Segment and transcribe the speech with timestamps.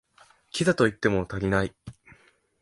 [0.49, 1.75] キザと言っても足りない